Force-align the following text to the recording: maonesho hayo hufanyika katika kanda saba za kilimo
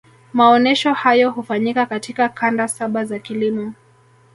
maonesho 0.33 0.93
hayo 0.93 1.31
hufanyika 1.31 1.85
katika 1.85 2.29
kanda 2.29 2.67
saba 2.67 3.05
za 3.05 3.19
kilimo 3.19 3.73